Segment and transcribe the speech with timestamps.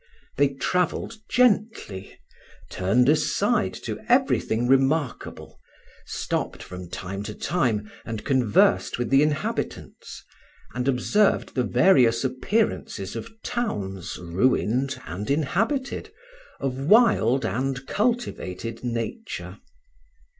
[0.37, 2.17] They travelled gently,
[2.71, 5.59] turned aside to everything remarkable,
[6.07, 10.23] stopped from time to time and conversed with the inhabitants,
[10.73, 16.11] and observed the various appearances of towns ruined and inhabited,
[16.59, 19.59] of wild and cultivated nature.